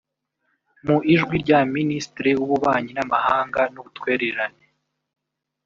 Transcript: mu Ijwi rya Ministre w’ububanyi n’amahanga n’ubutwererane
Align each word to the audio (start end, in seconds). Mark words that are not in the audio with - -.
mu 0.87 0.97
Ijwi 1.13 1.35
rya 1.43 1.59
Ministre 1.75 2.29
w’ububanyi 2.39 2.91
n’amahanga 2.95 3.61
n’ubutwererane 3.73 4.65